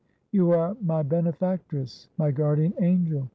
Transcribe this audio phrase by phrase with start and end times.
[0.31, 3.29] 'You are my benefactress, my guardian angel.